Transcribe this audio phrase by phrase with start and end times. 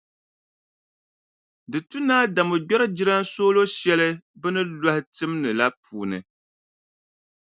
[1.71, 6.17] Di tu ni Adamu gbɛri jilansooro shɛli bɛ ni lɔhi tim ni la puuni.